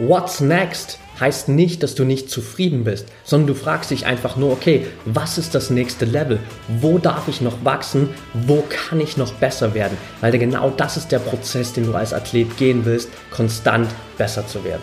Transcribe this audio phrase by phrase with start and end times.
[0.00, 4.52] What's next heißt nicht, dass du nicht zufrieden bist, sondern du fragst dich einfach nur,
[4.52, 6.38] okay, was ist das nächste Level?
[6.68, 8.10] Wo darf ich noch wachsen?
[8.32, 9.98] Wo kann ich noch besser werden?
[10.20, 14.62] Weil genau das ist der Prozess, den du als Athlet gehen willst, konstant besser zu
[14.62, 14.82] werden.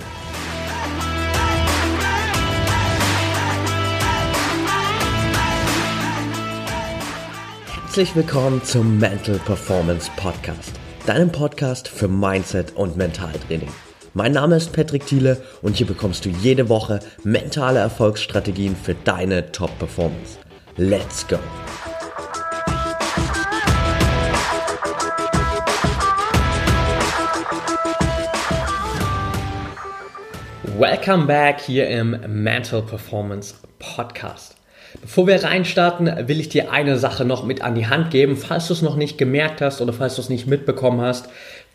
[7.85, 10.73] Herzlich willkommen zum Mental Performance Podcast,
[11.05, 13.69] deinem Podcast für Mindset und Mentaltraining.
[14.17, 19.51] Mein Name ist Patrick Thiele und hier bekommst du jede Woche mentale Erfolgsstrategien für deine
[19.51, 20.37] Top-Performance.
[20.77, 21.37] Let's go!
[30.79, 34.54] Welcome back hier im Mental Performance Podcast.
[35.01, 38.67] Bevor wir reinstarten, will ich dir eine Sache noch mit an die Hand geben, falls
[38.67, 41.29] du es noch nicht gemerkt hast oder falls du es nicht mitbekommen hast.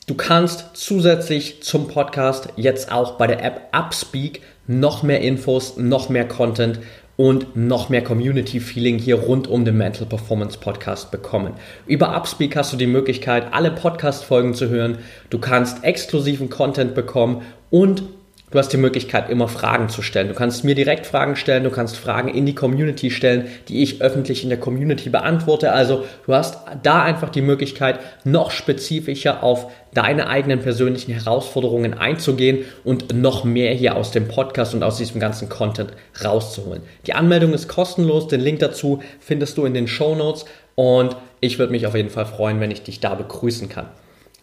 [0.06, 6.08] Du kannst zusätzlich zum Podcast jetzt auch bei der App Upspeak noch mehr Infos, noch
[6.08, 6.80] mehr Content
[7.16, 11.52] und noch mehr Community Feeling hier rund um den Mental Performance Podcast bekommen.
[11.86, 14.98] Über Upspeak hast du die Möglichkeit, alle Podcast Folgen zu hören.
[15.28, 18.02] Du kannst exklusiven Content bekommen und
[18.50, 20.26] Du hast die Möglichkeit, immer Fragen zu stellen.
[20.26, 24.02] Du kannst mir direkt Fragen stellen, du kannst Fragen in die Community stellen, die ich
[24.02, 25.70] öffentlich in der Community beantworte.
[25.72, 32.64] Also du hast da einfach die Möglichkeit, noch spezifischer auf deine eigenen persönlichen Herausforderungen einzugehen
[32.82, 35.92] und noch mehr hier aus dem Podcast und aus diesem ganzen Content
[36.24, 36.82] rauszuholen.
[37.06, 41.60] Die Anmeldung ist kostenlos, den Link dazu findest du in den Show Notes und ich
[41.60, 43.86] würde mich auf jeden Fall freuen, wenn ich dich da begrüßen kann.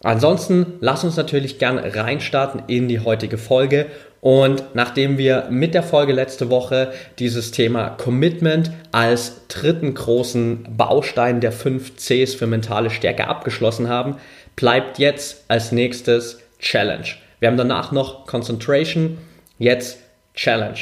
[0.02, 3.86] Ansonsten lass uns natürlich gern reinstarten in die heutige Folge.
[4.20, 11.40] Und nachdem wir mit der Folge letzte Woche dieses Thema Commitment als dritten großen Baustein
[11.40, 14.16] der fünf Cs für mentale Stärke abgeschlossen haben,
[14.56, 17.06] bleibt jetzt als nächstes Challenge.
[17.38, 19.18] Wir haben danach noch Concentration,
[19.58, 19.98] jetzt
[20.34, 20.78] Challenge.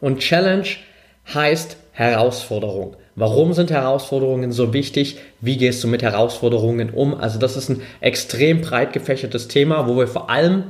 [0.00, 0.68] Und Challenge
[1.32, 2.96] heißt Herausforderung.
[3.14, 5.18] Warum sind Herausforderungen so wichtig?
[5.40, 7.14] Wie gehst du mit Herausforderungen um?
[7.14, 10.64] Also das ist ein extrem breit gefächertes Thema, wo wir vor allem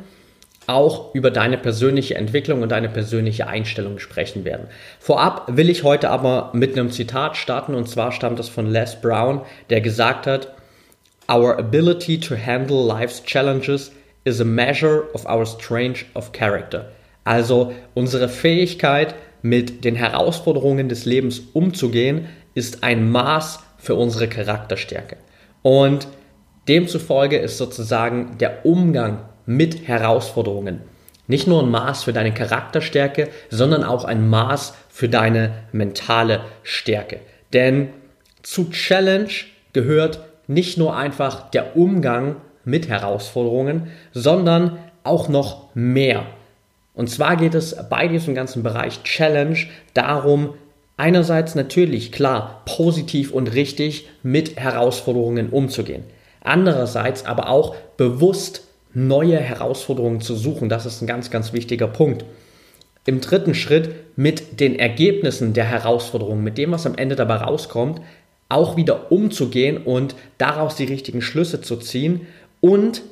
[0.66, 4.66] auch über deine persönliche Entwicklung und deine persönliche Einstellung sprechen werden.
[5.00, 9.00] Vorab will ich heute aber mit einem Zitat starten und zwar stammt das von Les
[9.00, 10.54] Brown, der gesagt hat,
[11.26, 13.92] Our ability to handle life's challenges
[14.24, 16.90] is a measure of our strength of character.
[17.24, 25.18] Also unsere Fähigkeit, mit den Herausforderungen des Lebens umzugehen, ist ein Maß für unsere Charakterstärke.
[25.60, 26.08] Und
[26.66, 30.80] demzufolge ist sozusagen der Umgang mit Herausforderungen
[31.26, 37.20] nicht nur ein Maß für deine Charakterstärke, sondern auch ein Maß für deine mentale Stärke.
[37.52, 37.90] Denn
[38.42, 39.30] zu Challenge
[39.72, 46.26] gehört nicht nur einfach der Umgang mit Herausforderungen, sondern auch noch mehr.
[46.94, 49.58] Und zwar geht es bei diesem ganzen Bereich Challenge
[49.92, 50.54] darum,
[50.96, 56.04] einerseits natürlich klar positiv und richtig mit Herausforderungen umzugehen.
[56.40, 60.68] Andererseits aber auch bewusst neue Herausforderungen zu suchen.
[60.68, 62.24] Das ist ein ganz, ganz wichtiger Punkt.
[63.06, 68.00] Im dritten Schritt mit den Ergebnissen der Herausforderungen, mit dem, was am Ende dabei rauskommt,
[68.48, 72.26] auch wieder umzugehen und daraus die richtigen Schlüsse zu ziehen
[72.60, 73.02] und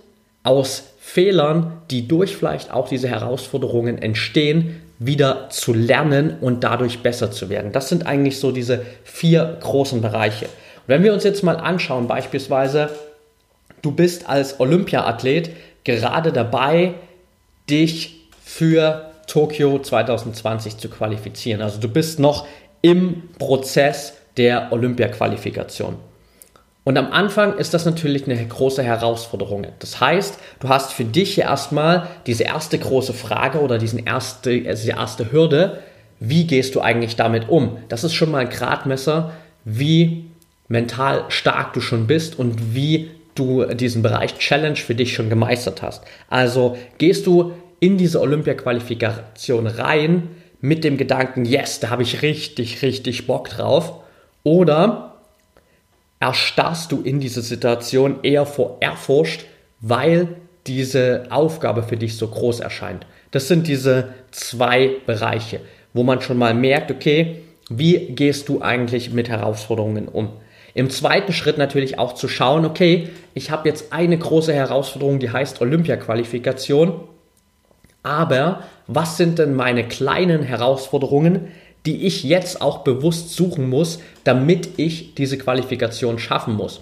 [0.42, 7.30] aus Fehlern, die durch vielleicht auch diese Herausforderungen entstehen, wieder zu lernen und dadurch besser
[7.30, 7.72] zu werden.
[7.72, 10.46] Das sind eigentlich so diese vier großen Bereiche.
[10.46, 12.90] Und wenn wir uns jetzt mal anschauen, beispielsweise,
[13.82, 15.50] du bist als Olympiaathlet
[15.84, 16.94] gerade dabei,
[17.68, 21.62] dich für Tokio 2020 zu qualifizieren.
[21.62, 22.46] Also du bist noch
[22.80, 25.96] im Prozess der Olympia-Qualifikation.
[26.84, 29.66] Und am Anfang ist das natürlich eine große Herausforderung.
[29.78, 34.84] Das heißt, du hast für dich erstmal diese erste große Frage oder diesen erste, also
[34.84, 35.78] die erste Hürde.
[36.18, 37.78] Wie gehst du eigentlich damit um?
[37.88, 39.32] Das ist schon mal ein Gradmesser,
[39.64, 40.24] wie
[40.68, 45.82] mental stark du schon bist und wie du diesen Bereich Challenge für dich schon gemeistert
[45.82, 46.02] hast.
[46.28, 50.28] Also gehst du in diese Olympia-Qualifikation rein
[50.60, 53.94] mit dem Gedanken, yes, da habe ich richtig, richtig Bock drauf.
[54.44, 55.11] Oder
[56.22, 59.44] erstarrst du in dieser Situation eher vor Ehrfurcht,
[59.80, 60.28] weil
[60.68, 63.04] diese Aufgabe für dich so groß erscheint.
[63.32, 65.60] Das sind diese zwei Bereiche,
[65.92, 70.28] wo man schon mal merkt, okay, wie gehst du eigentlich mit Herausforderungen um?
[70.74, 75.30] Im zweiten Schritt natürlich auch zu schauen, okay, ich habe jetzt eine große Herausforderung, die
[75.30, 77.00] heißt Olympia-Qualifikation,
[78.04, 81.48] aber was sind denn meine kleinen Herausforderungen,
[81.86, 86.80] die ich jetzt auch bewusst suchen muss, damit ich diese Qualifikation schaffen muss.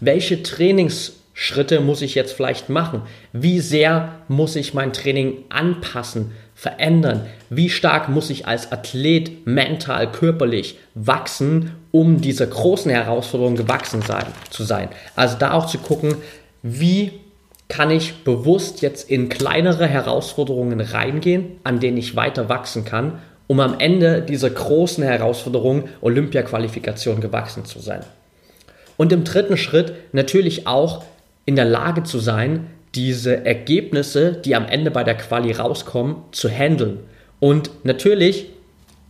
[0.00, 3.02] Welche Trainings Schritte muss ich jetzt vielleicht machen?
[3.32, 7.26] Wie sehr muss ich mein Training anpassen, verändern?
[7.48, 14.26] Wie stark muss ich als Athlet mental, körperlich wachsen, um dieser großen Herausforderung gewachsen sein,
[14.50, 14.88] zu sein?
[15.14, 16.16] Also da auch zu gucken,
[16.64, 17.12] wie
[17.68, 23.58] kann ich bewusst jetzt in kleinere Herausforderungen reingehen, an denen ich weiter wachsen kann, um
[23.58, 28.02] am Ende dieser großen Herausforderung Olympia-Qualifikation gewachsen zu sein.
[28.96, 31.02] Und im dritten Schritt natürlich auch
[31.44, 36.48] in der Lage zu sein, diese Ergebnisse, die am Ende bei der Quali rauskommen, zu
[36.48, 37.00] handeln.
[37.40, 38.46] Und natürlich,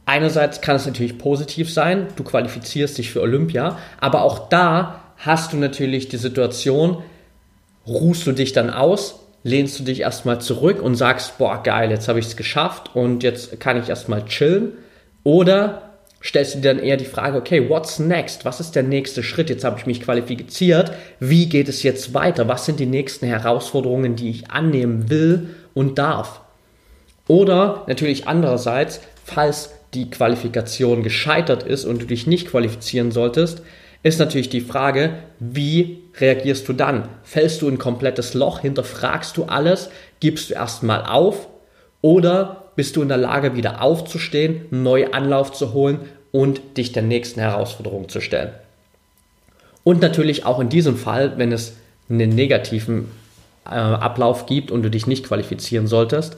[0.06, 5.52] einerseits kann es natürlich positiv sein, du qualifizierst dich für Olympia, aber auch da hast
[5.52, 7.02] du natürlich die Situation,
[7.86, 12.08] ruhst du dich dann aus, lehnst du dich erstmal zurück und sagst, boah, geil, jetzt
[12.08, 14.72] habe ich es geschafft und jetzt kann ich erstmal chillen.
[15.24, 15.82] Oder
[16.22, 18.44] stellst du dir dann eher die Frage, okay, what's next?
[18.44, 19.50] Was ist der nächste Schritt?
[19.50, 20.92] Jetzt habe ich mich qualifiziert.
[21.20, 22.48] Wie geht es jetzt weiter?
[22.48, 26.40] Was sind die nächsten Herausforderungen, die ich annehmen will und darf?
[27.26, 33.62] Oder natürlich andererseits, falls die Qualifikation gescheitert ist und du dich nicht qualifizieren solltest,
[34.02, 37.08] ist natürlich die Frage, wie reagierst du dann?
[37.24, 39.90] Fällst du in ein komplettes Loch, hinterfragst du alles,
[40.20, 41.48] gibst du erstmal auf
[42.00, 46.00] oder bist du in der Lage, wieder aufzustehen, neu Anlauf zu holen
[46.30, 48.52] und dich der nächsten Herausforderung zu stellen.
[49.82, 51.76] Und natürlich auch in diesem Fall, wenn es
[52.08, 53.10] einen negativen
[53.66, 56.36] äh, Ablauf gibt und du dich nicht qualifizieren solltest,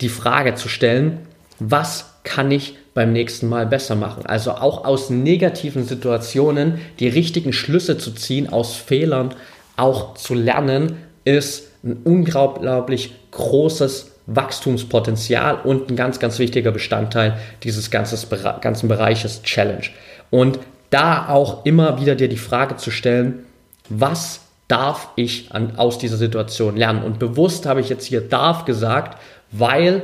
[0.00, 1.26] die Frage zu stellen,
[1.70, 4.26] was kann ich beim nächsten Mal besser machen?
[4.26, 9.34] Also auch aus negativen Situationen die richtigen Schlüsse zu ziehen, aus Fehlern
[9.76, 17.90] auch zu lernen, ist ein unglaublich großes Wachstumspotenzial und ein ganz, ganz wichtiger Bestandteil dieses
[17.90, 19.86] ganzen Bereiches Challenge.
[20.30, 20.60] Und
[20.90, 23.46] da auch immer wieder dir die Frage zu stellen,
[23.88, 27.02] was darf ich an, aus dieser Situation lernen?
[27.02, 29.18] Und bewusst habe ich jetzt hier darf gesagt,
[29.50, 30.02] weil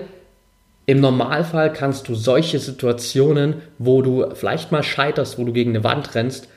[0.88, 5.85] im Normalfall kannst du solche Situationen, wo du vielleicht mal scheiterst, wo du gegen eine
[5.85, 6.49] Wand rennst,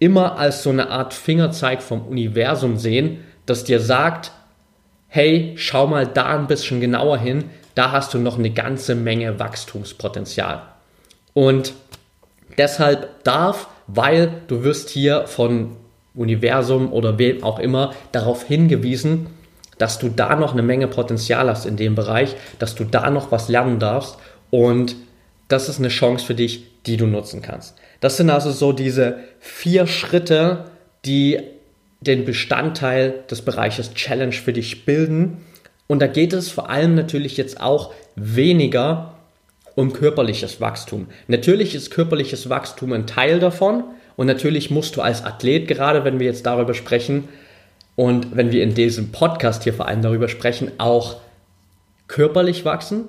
[0.00, 4.32] immer als so eine Art Fingerzeig vom Universum sehen, das dir sagt,
[5.06, 7.44] hey, schau mal da ein bisschen genauer hin,
[7.76, 10.62] da hast du noch eine ganze Menge Wachstumspotenzial.
[11.32, 11.72] Und
[12.58, 15.76] deshalb darf, weil du wirst hier von
[16.16, 19.28] Universum oder wem auch immer darauf hingewiesen,
[19.80, 23.32] dass du da noch eine Menge Potenzial hast in dem Bereich, dass du da noch
[23.32, 24.18] was lernen darfst
[24.50, 24.94] und
[25.48, 27.76] das ist eine Chance für dich, die du nutzen kannst.
[28.00, 30.66] Das sind also so diese vier Schritte,
[31.06, 31.40] die
[32.00, 35.38] den Bestandteil des Bereiches Challenge für dich bilden.
[35.86, 39.14] Und da geht es vor allem natürlich jetzt auch weniger
[39.76, 41.06] um körperliches Wachstum.
[41.26, 43.84] Natürlich ist körperliches Wachstum ein Teil davon
[44.16, 47.28] und natürlich musst du als Athlet, gerade wenn wir jetzt darüber sprechen
[47.96, 51.16] und wenn wir in diesem Podcast hier vor allem darüber sprechen, auch
[52.06, 53.08] körperlich wachsen.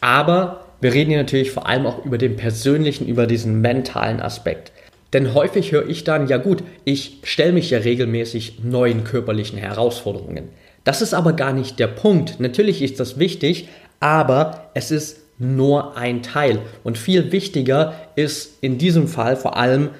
[0.00, 4.72] Aber wir reden hier natürlich vor allem auch über den persönlichen, über diesen mentalen Aspekt.
[5.12, 10.48] Denn häufig höre ich dann, ja gut, ich stelle mich ja regelmäßig neuen körperlichen Herausforderungen.
[10.84, 12.40] Das ist aber gar nicht der Punkt.
[12.40, 13.68] Natürlich ist das wichtig,
[14.00, 16.60] aber es ist nur ein Teil.
[16.84, 19.90] Und viel wichtiger ist in diesem Fall vor allem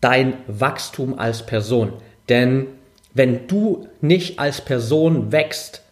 [0.00, 1.92] dein Wachstum als Person.
[2.28, 2.66] Denn
[3.18, 5.82] wenn du nicht als Person wächst,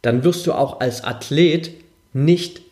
[0.00, 1.70] dann wirst du auch als Athlet
[2.14, 2.62] nicht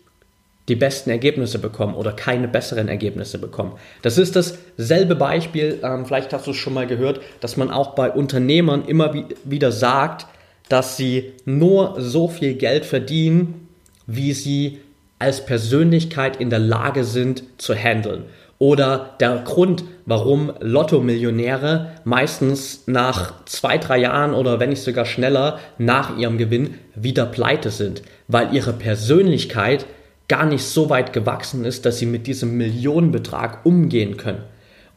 [0.68, 3.72] die besten Ergebnisse bekommen oder keine besseren Ergebnisse bekommen.
[4.02, 7.94] Das ist dasselbe Beispiel, ähm, vielleicht hast du es schon mal gehört, dass man auch
[7.94, 9.14] bei Unternehmern immer
[9.44, 10.26] wieder sagt,
[10.70, 13.68] dass sie nur so viel Geld verdienen,
[14.06, 14.80] wie sie
[15.18, 18.24] als Persönlichkeit in der Lage sind zu handeln.
[18.60, 25.58] Oder der Grund, warum Lotto-Millionäre meistens nach zwei, drei Jahren oder wenn nicht sogar schneller
[25.78, 29.86] nach ihrem Gewinn wieder pleite sind, weil ihre Persönlichkeit
[30.28, 34.42] gar nicht so weit gewachsen ist, dass sie mit diesem Millionenbetrag umgehen können.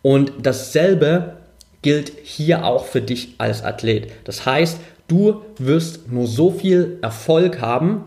[0.01, 1.38] Und dasselbe
[1.82, 4.12] gilt hier auch für dich als Athlet.
[4.25, 4.77] Das heißt,
[5.08, 8.03] du wirst nur so viel Erfolg haben,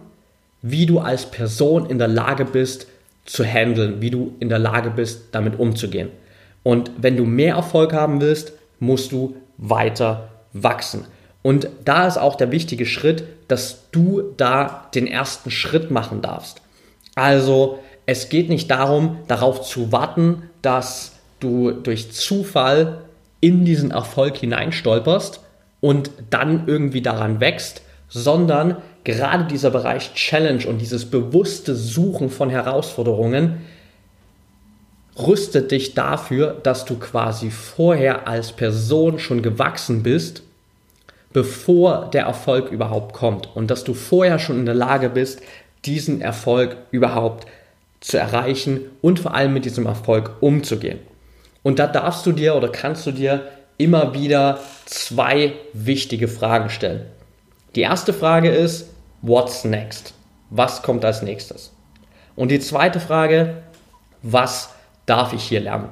[0.61, 2.89] wie du als Person in der Lage bist
[3.27, 6.11] zu handeln, wie du in der Lage bist, damit umzugehen.
[6.63, 11.05] Und wenn du mehr Erfolg haben willst, musst du weiter wachsen.
[11.43, 16.61] Und da ist auch der wichtige Schritt, dass du da den ersten Schritt machen darfst.
[17.15, 23.03] Also es geht nicht darum, darauf zu warten, dass du durch Zufall
[23.41, 25.41] in diesen Erfolg hineinstolperst
[25.81, 32.51] und dann irgendwie daran wächst, sondern gerade dieser Bereich Challenge und dieses bewusste Suchen von
[32.51, 33.65] Herausforderungen
[35.19, 40.43] rüstet dich dafür, dass du quasi vorher als Person schon gewachsen bist,
[41.33, 45.41] bevor der Erfolg überhaupt kommt und dass du vorher schon in der Lage bist,
[45.85, 47.47] diesen Erfolg überhaupt
[48.01, 50.99] zu erreichen und vor allem mit diesem Erfolg umzugehen.
[51.63, 53.49] Und da darfst du dir oder kannst du dir
[53.79, 57.07] immer wieder zwei wichtige Fragen stellen.
[57.77, 58.89] Die erste Frage ist,
[59.21, 60.15] what's next?
[60.49, 61.75] Was kommt als nächstes?
[62.35, 63.59] Und die zweite Frage,
[64.23, 64.71] was
[65.05, 65.91] darf ich hier lernen?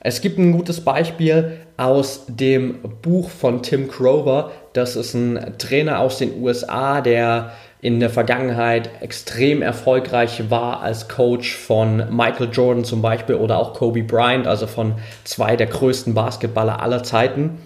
[0.00, 4.52] Es gibt ein gutes Beispiel aus dem Buch von Tim Crover.
[4.72, 7.52] Das ist ein Trainer aus den USA, der
[7.82, 13.74] in der Vergangenheit extrem erfolgreich war als Coach von Michael Jordan zum Beispiel oder auch
[13.74, 17.58] Kobe Bryant, also von zwei der größten Basketballer aller Zeiten.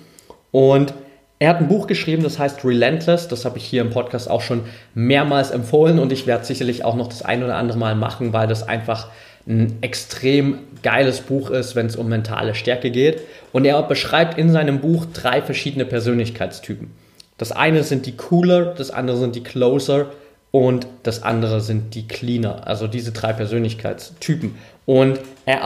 [0.51, 0.95] Und
[1.39, 3.29] er hat ein Buch geschrieben, das heißt Relentless.
[3.29, 4.63] Das habe ich hier im Podcast auch schon
[4.95, 8.49] mehrmals empfohlen und ich werde sicherlich auch noch das ein oder andere Mal machen, weil
[8.49, 9.09] das einfach
[9.47, 13.21] ein extrem geiles Buch ist, wenn es um mentale Stärke geht.
[13.53, 16.91] Und er beschreibt in seinem Buch drei verschiedene Persönlichkeitstypen.
[17.39, 20.07] Das eine sind die Cooler, das andere sind die Closer
[20.53, 22.67] und das andere sind die Cleaner.
[22.67, 24.55] Also diese drei Persönlichkeitstypen.
[24.87, 25.65] Und er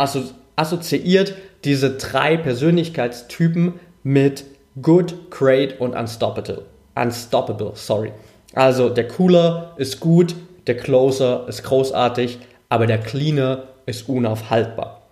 [0.57, 1.35] assoziiert
[1.65, 4.45] diese drei Persönlichkeitstypen mit
[4.83, 6.63] Good, Great und Unstoppable.
[6.95, 8.13] Unstoppable, sorry.
[8.55, 10.35] Also der Cooler ist gut,
[10.67, 15.03] der Closer ist großartig, aber der Cleaner ist unaufhaltbar.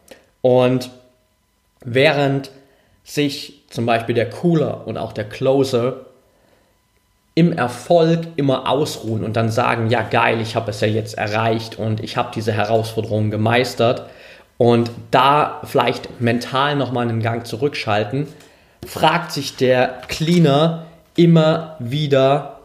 [0.42, 0.90] Und
[1.84, 2.50] während
[3.04, 6.06] sich zum Beispiel der Cooler und auch der Closer
[7.34, 11.78] im Erfolg immer ausruhen und dann sagen, ja geil, ich habe es ja jetzt erreicht
[11.78, 14.08] und ich habe diese Herausforderung gemeistert
[14.56, 18.26] und da vielleicht mental nochmal einen Gang zurückschalten,
[18.86, 22.60] fragt sich der Cleaner immer wieder,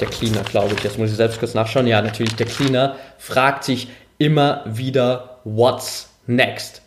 [0.00, 3.64] der Cleaner glaube ich, jetzt muss ich selbst kurz nachschauen, ja natürlich der Cleaner fragt
[3.64, 3.88] sich
[4.18, 6.82] immer wieder, what's next?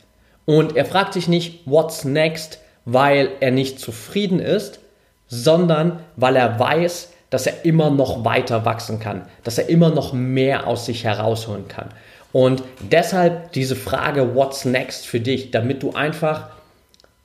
[0.46, 4.80] Und er fragt sich nicht, what's next, weil er nicht zufrieden ist,
[5.28, 10.14] sondern weil er weiß, dass er immer noch weiter wachsen kann, dass er immer noch
[10.14, 11.90] mehr aus sich herausholen kann.
[12.32, 16.50] Und deshalb diese Frage, what's next für dich, damit du einfach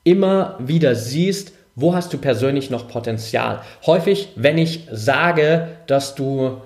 [0.09, 3.61] immer wieder siehst, wo hast du persönlich noch Potenzial.
[3.85, 6.61] Häufig, wenn ich sage, dass du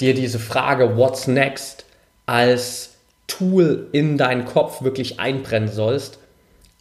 [0.00, 1.84] dir diese Frage, what's next,
[2.26, 2.94] als
[3.26, 6.18] Tool in deinen Kopf wirklich einbrennen sollst,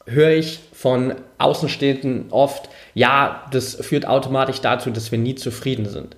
[0.05, 6.15] höre ich von Außenstehenden oft, ja, das führt automatisch dazu, dass wir nie zufrieden sind.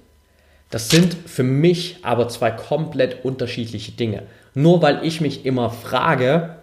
[0.69, 4.23] Das sind für mich aber zwei komplett unterschiedliche Dinge.
[4.53, 6.56] Nur weil ich mich immer frage,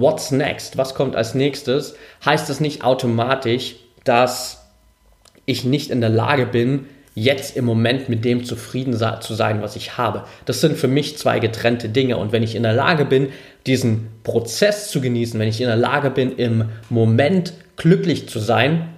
[0.00, 4.66] what's next, was kommt als nächstes, heißt das nicht automatisch, dass
[5.46, 9.76] ich nicht in der Lage bin, jetzt im Moment mit dem zufrieden zu sein, was
[9.76, 10.24] ich habe.
[10.46, 12.16] Das sind für mich zwei getrennte Dinge.
[12.16, 13.28] Und wenn ich in der Lage bin,
[13.66, 18.88] diesen Prozess zu genießen, wenn ich in der Lage bin, im Moment glücklich zu sein,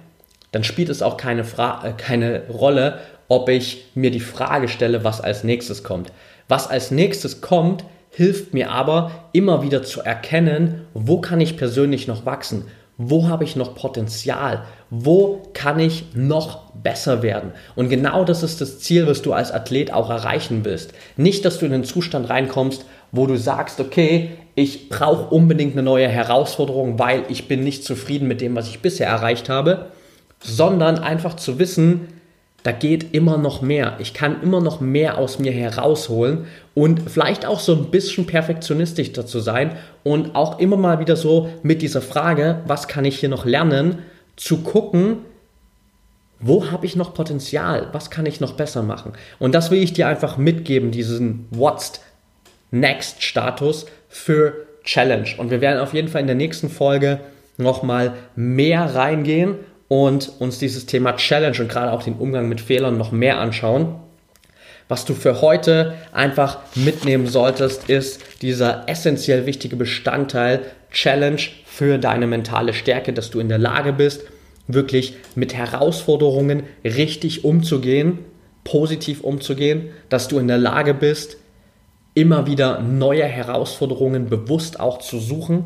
[0.51, 5.03] dann spielt es auch keine, Fra äh, keine Rolle, ob ich mir die Frage stelle,
[5.03, 6.11] was als nächstes kommt.
[6.47, 7.83] Was als nächstes kommt,
[8.13, 12.65] hilft mir aber immer wieder zu erkennen, wo kann ich persönlich noch wachsen,
[12.97, 17.51] wo habe ich noch Potenzial, wo kann ich noch besser werden.
[17.75, 20.93] Und genau das ist das Ziel, was du als Athlet auch erreichen willst.
[21.17, 25.81] Nicht, dass du in den Zustand reinkommst, wo du sagst, okay, ich brauche unbedingt eine
[25.81, 29.87] neue Herausforderung, weil ich bin nicht zufrieden mit dem, was ich bisher erreicht habe,
[30.39, 32.07] sondern einfach zu wissen,
[32.63, 33.97] da geht immer noch mehr.
[33.99, 39.11] Ich kann immer noch mehr aus mir herausholen und vielleicht auch so ein bisschen perfektionistisch
[39.11, 43.29] dazu sein und auch immer mal wieder so mit dieser Frage, was kann ich hier
[43.29, 43.99] noch lernen,
[44.37, 45.17] zu gucken,
[46.39, 49.13] wo habe ich noch Potenzial, was kann ich noch besser machen.
[49.39, 52.01] Und das will ich dir einfach mitgeben, diesen What's
[52.71, 55.29] Next Status für Challenge.
[55.37, 57.19] Und wir werden auf jeden Fall in der nächsten Folge
[57.57, 59.55] nochmal mehr reingehen
[59.93, 63.93] und uns dieses Thema Challenge und gerade auch den Umgang mit Fehlern noch mehr anschauen.
[64.87, 72.25] Was du für heute einfach mitnehmen solltest, ist dieser essentiell wichtige Bestandteil Challenge für deine
[72.25, 74.23] mentale Stärke, dass du in der Lage bist,
[74.67, 78.17] wirklich mit Herausforderungen richtig umzugehen,
[78.63, 81.37] positiv umzugehen, dass du in der Lage bist,
[82.15, 85.65] immer wieder neue Herausforderungen bewusst auch zu suchen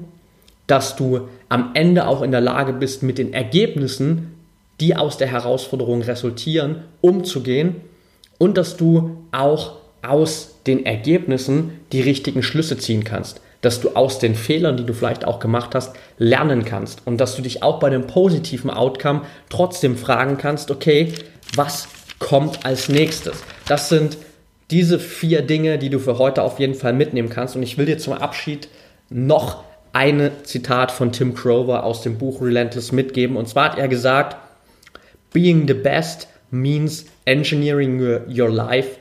[0.67, 4.33] dass du am Ende auch in der Lage bist, mit den Ergebnissen,
[4.79, 7.77] die aus der Herausforderung resultieren, umzugehen
[8.37, 14.19] und dass du auch aus den Ergebnissen die richtigen Schlüsse ziehen kannst, dass du aus
[14.19, 17.79] den Fehlern, die du vielleicht auch gemacht hast, lernen kannst und dass du dich auch
[17.79, 21.13] bei dem positiven Outcome trotzdem fragen kannst, okay,
[21.55, 21.87] was
[22.19, 23.43] kommt als nächstes?
[23.67, 24.17] Das sind
[24.69, 27.85] diese vier Dinge, die du für heute auf jeden Fall mitnehmen kannst und ich will
[27.85, 28.67] dir zum Abschied
[29.09, 33.37] noch ein Zitat von Tim Crover aus dem Buch Relentless mitgeben.
[33.37, 34.35] Und zwar hat er gesagt,
[35.33, 38.97] being the best means engineering your, your life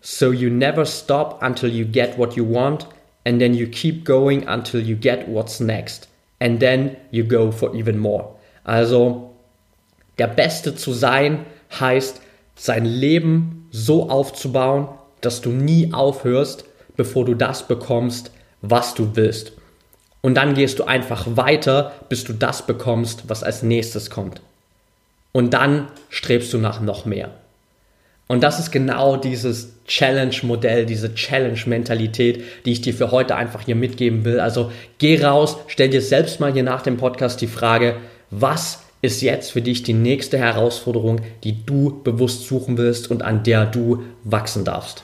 [0.00, 2.86] so you never stop until you get what you want
[3.24, 6.08] and then you keep going until you get what's next
[6.40, 8.34] and then you go for even more.
[8.64, 9.30] Also
[10.18, 11.46] der Beste zu sein
[11.80, 12.20] heißt
[12.56, 14.88] sein Leben so aufzubauen,
[15.20, 16.64] dass du nie aufhörst,
[16.96, 19.52] bevor du das bekommst, was du willst.
[20.22, 24.40] Und dann gehst du einfach weiter, bis du das bekommst, was als nächstes kommt.
[25.32, 27.30] Und dann strebst du nach noch mehr.
[28.28, 33.74] Und das ist genau dieses Challenge-Modell, diese Challenge-Mentalität, die ich dir für heute einfach hier
[33.74, 34.40] mitgeben will.
[34.40, 37.96] Also geh raus, stell dir selbst mal hier nach dem Podcast die Frage,
[38.30, 43.42] was ist jetzt für dich die nächste Herausforderung, die du bewusst suchen willst und an
[43.42, 45.02] der du wachsen darfst.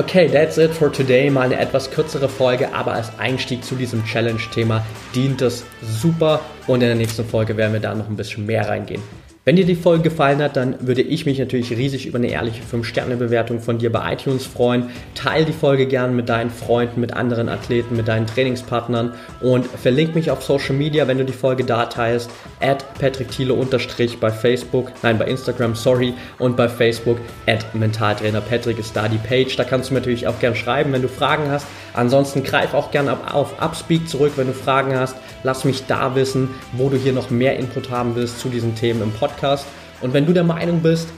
[0.00, 1.28] Okay, that's it for today.
[1.28, 4.82] Mal eine etwas kürzere Folge, aber als Einstieg zu diesem Challenge-Thema
[5.14, 8.66] dient es super und in der nächsten Folge werden wir da noch ein bisschen mehr
[8.66, 9.02] reingehen.
[9.50, 12.62] Wenn dir die Folge gefallen hat, dann würde ich mich natürlich riesig über eine ehrliche
[12.62, 14.90] 5-Sterne-Bewertung von dir bei iTunes freuen.
[15.16, 20.14] Teil die Folge gern mit deinen Freunden, mit anderen Athleten, mit deinen Trainingspartnern und verlink
[20.14, 22.30] mich auf Social Media, wenn du die Folge da teilst.
[22.60, 28.42] At Patrick Thiele unterstrich bei Facebook, nein, bei Instagram, sorry, und bei Facebook at Mentaltrainer
[28.42, 29.56] Patrick ist da die Page.
[29.56, 31.66] Da kannst du mir natürlich auch gern schreiben, wenn du Fragen hast.
[31.92, 35.16] Ansonsten greif auch gern auf Upspeak zurück, wenn du Fragen hast.
[35.42, 39.02] Lass mich da wissen, wo du hier noch mehr Input haben willst zu diesen Themen
[39.02, 39.39] im Podcast.
[39.40, 39.66] Podcast.
[40.02, 41.08] Und wenn du der Meinung bist,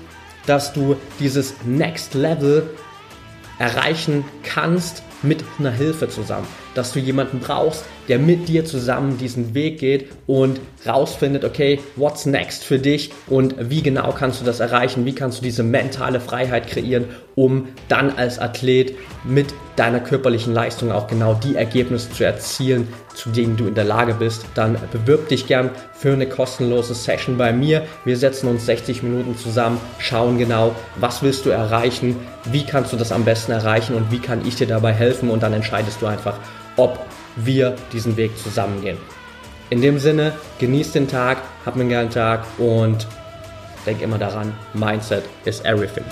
[0.46, 2.68] dass du dieses Next Level
[3.58, 9.54] erreichen kannst mit einer Hilfe zusammen, dass du jemanden brauchst, der mit dir zusammen diesen
[9.54, 14.60] Weg geht und rausfindet, okay, what's next für dich und wie genau kannst du das
[14.60, 20.52] erreichen, wie kannst du diese mentale Freiheit kreieren, um dann als Athlet mit deiner körperlichen
[20.52, 24.76] Leistung auch genau die Ergebnisse zu erzielen, zu denen du in der Lage bist, dann
[24.90, 27.86] bewirb dich gern für eine kostenlose Session bei mir.
[28.04, 32.16] Wir setzen uns 60 Minuten zusammen, schauen genau, was willst du erreichen,
[32.50, 35.30] wie kannst du das am besten erreichen und wie kann ich dir dabei helfen?
[35.30, 36.38] Und dann entscheidest du einfach,
[36.76, 36.98] ob
[37.36, 38.98] wir diesen Weg zusammen gehen.
[39.70, 43.06] In dem Sinne, genieß den Tag, hab einen geilen Tag und
[43.86, 46.04] denk immer daran, Mindset is everything.